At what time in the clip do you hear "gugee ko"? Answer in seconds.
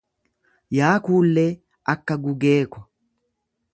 2.25-2.79